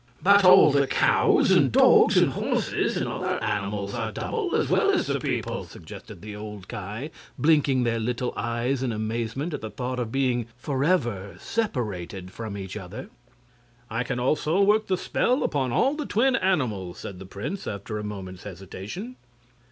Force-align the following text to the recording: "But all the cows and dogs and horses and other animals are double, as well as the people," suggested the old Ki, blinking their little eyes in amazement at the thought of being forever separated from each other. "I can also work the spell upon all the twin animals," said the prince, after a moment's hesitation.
"But 0.23 0.43
all 0.43 0.71
the 0.71 0.87
cows 0.87 1.51
and 1.51 1.71
dogs 1.71 2.17
and 2.17 2.31
horses 2.31 2.97
and 2.97 3.07
other 3.07 3.37
animals 3.43 3.93
are 3.93 4.11
double, 4.11 4.55
as 4.55 4.67
well 4.67 4.89
as 4.89 5.05
the 5.05 5.19
people," 5.19 5.63
suggested 5.63 6.23
the 6.23 6.35
old 6.35 6.67
Ki, 6.67 7.11
blinking 7.37 7.83
their 7.83 7.99
little 7.99 8.33
eyes 8.35 8.81
in 8.81 8.91
amazement 8.91 9.53
at 9.53 9.61
the 9.61 9.69
thought 9.69 9.99
of 9.99 10.11
being 10.11 10.47
forever 10.57 11.35
separated 11.37 12.31
from 12.31 12.57
each 12.57 12.75
other. 12.75 13.11
"I 13.91 14.01
can 14.03 14.19
also 14.19 14.59
work 14.63 14.87
the 14.87 14.97
spell 14.97 15.43
upon 15.43 15.71
all 15.71 15.93
the 15.95 16.07
twin 16.07 16.35
animals," 16.35 16.97
said 16.97 17.19
the 17.19 17.27
prince, 17.27 17.67
after 17.67 17.99
a 17.99 18.03
moment's 18.03 18.41
hesitation. 18.41 19.17